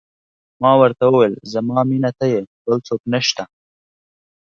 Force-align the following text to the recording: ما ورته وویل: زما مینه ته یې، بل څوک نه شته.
ما 0.61 0.71
ورته 0.81 1.03
وویل: 1.07 1.33
زما 1.53 1.79
مینه 1.89 2.11
ته 2.17 2.25
یې، 2.33 2.41
بل 2.63 2.77
څوک 2.87 3.01
نه 3.11 3.19
شته. 3.27 3.43